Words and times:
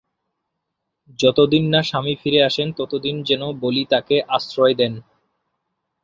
যতদিন 1.19 1.63
না 1.69 1.81
স্বামী 1.83 2.13
ফিরে 2.15 2.39
আসেন, 2.43 2.67
ততদিন 2.77 3.15
যেন 3.23 3.41
বলি 3.59 3.83
তাঁকে 3.85 4.15
আশ্রয় 4.27 4.75
দেন। 4.75 4.93